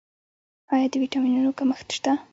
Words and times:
آیا 0.73 0.87
د 0.91 0.93
ویټامینونو 1.01 1.51
کمښت 1.57 1.87
شته؟ 1.97 2.11